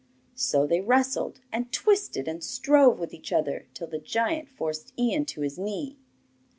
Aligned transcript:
So 0.33 0.65
they 0.65 0.81
wrestled, 0.81 1.41
and 1.51 1.71
twisted 1.71 2.27
and 2.27 2.43
strove 2.43 2.97
with 2.97 3.13
each 3.13 3.31
other 3.31 3.67
till 3.75 3.85
the 3.85 3.99
giant 3.99 4.49
forced 4.49 4.93
Ian 4.97 5.25
to 5.25 5.41
his 5.41 5.59
knee. 5.59 5.99